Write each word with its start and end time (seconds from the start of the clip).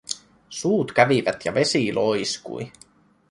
Suut 0.49 0.91
kävivät 0.93 1.45
ja 1.45 1.53
vesi 1.53 1.93
loiskui. 1.93 2.71